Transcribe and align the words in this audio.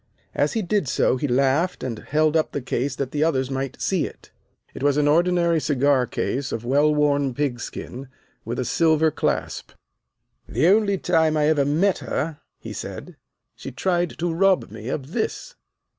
As 0.33 0.53
he 0.53 0.63
did 0.63 0.87
so 0.87 1.15
he 1.17 1.27
laughed 1.27 1.83
and 1.83 1.99
held 1.99 2.35
up 2.35 2.53
the 2.53 2.61
case 2.63 2.95
that 2.95 3.11
the 3.11 3.23
others 3.23 3.51
might 3.51 3.79
see 3.79 4.07
it. 4.07 4.31
It 4.73 4.81
was 4.81 4.97
an 4.97 5.07
ordinary 5.07 5.59
cigar 5.59 6.07
case 6.07 6.51
of 6.51 6.65
well 6.65 6.91
worn 6.95 7.35
pig 7.35 7.59
skin, 7.59 8.07
with 8.43 8.57
a 8.57 8.65
silver 8.65 9.11
clasp. 9.11 9.73
"The 10.49 10.65
only 10.69 10.97
time 10.97 11.37
I 11.37 11.49
ever 11.49 11.65
met 11.65 11.99
her," 11.99 12.39
he 12.57 12.73
said, 12.73 13.15
"she 13.55 13.71
tried 13.71 14.17
to 14.17 14.33
rob 14.33 14.71
me 14.71 14.87
of 14.89 15.11
this." 15.11 15.53